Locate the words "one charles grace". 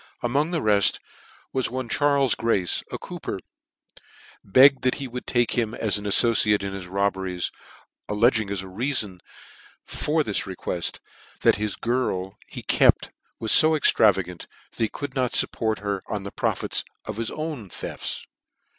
1.51-2.81